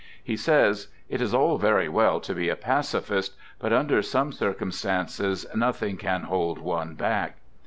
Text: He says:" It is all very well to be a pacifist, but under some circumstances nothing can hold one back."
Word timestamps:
He 0.23 0.35
says:" 0.35 0.87
It 1.09 1.21
is 1.21 1.31
all 1.31 1.59
very 1.59 1.87
well 1.87 2.19
to 2.21 2.33
be 2.33 2.49
a 2.49 2.55
pacifist, 2.55 3.35
but 3.59 3.71
under 3.71 4.01
some 4.01 4.31
circumstances 4.31 5.45
nothing 5.53 5.95
can 5.95 6.21
hold 6.23 6.57
one 6.57 6.95
back." 6.95 7.37